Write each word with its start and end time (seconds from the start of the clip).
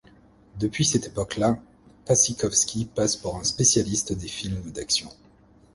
Depuis 0.57 0.83
cette 0.83 1.05
époque-là, 1.05 1.59
Pasikowski 2.05 2.85
passe 2.85 3.15
pour 3.15 3.35
un 3.35 3.43
spécialiste 3.43 4.13
des 4.13 4.27
films 4.27 4.71
d'action. 4.71 5.11